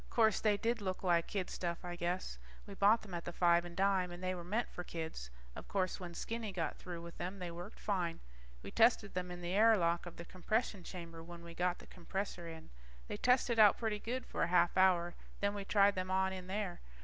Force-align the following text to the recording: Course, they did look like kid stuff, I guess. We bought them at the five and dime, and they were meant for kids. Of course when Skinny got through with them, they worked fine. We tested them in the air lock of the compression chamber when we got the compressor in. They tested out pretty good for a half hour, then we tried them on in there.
Course, 0.09 0.39
they 0.39 0.57
did 0.57 0.81
look 0.81 1.03
like 1.03 1.27
kid 1.27 1.47
stuff, 1.51 1.85
I 1.85 1.95
guess. 1.95 2.39
We 2.65 2.73
bought 2.73 3.03
them 3.03 3.13
at 3.13 3.23
the 3.23 3.31
five 3.31 3.65
and 3.65 3.77
dime, 3.77 4.09
and 4.09 4.23
they 4.23 4.33
were 4.33 4.43
meant 4.43 4.67
for 4.71 4.83
kids. 4.83 5.29
Of 5.55 5.67
course 5.67 5.99
when 5.99 6.15
Skinny 6.15 6.51
got 6.51 6.77
through 6.79 7.03
with 7.03 7.19
them, 7.19 7.37
they 7.37 7.51
worked 7.51 7.79
fine. 7.79 8.19
We 8.63 8.71
tested 8.71 9.13
them 9.13 9.29
in 9.29 9.41
the 9.41 9.53
air 9.53 9.77
lock 9.77 10.07
of 10.07 10.17
the 10.17 10.25
compression 10.25 10.83
chamber 10.83 11.21
when 11.21 11.43
we 11.43 11.53
got 11.53 11.77
the 11.77 11.85
compressor 11.85 12.47
in. 12.47 12.71
They 13.09 13.17
tested 13.17 13.59
out 13.59 13.77
pretty 13.77 13.99
good 13.99 14.25
for 14.25 14.41
a 14.41 14.47
half 14.47 14.75
hour, 14.75 15.13
then 15.39 15.53
we 15.53 15.65
tried 15.65 15.93
them 15.93 16.09
on 16.09 16.33
in 16.33 16.47
there. 16.47 16.81